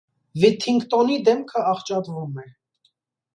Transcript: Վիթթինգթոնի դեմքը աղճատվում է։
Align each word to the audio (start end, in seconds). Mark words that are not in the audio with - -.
Վիթթինգթոնի 0.43 1.17
դեմքը 1.27 1.63
աղճատվում 1.73 2.41
է։ 2.47 2.47